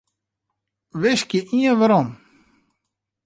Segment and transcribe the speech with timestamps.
[1.01, 2.07] Wiskje ien werom.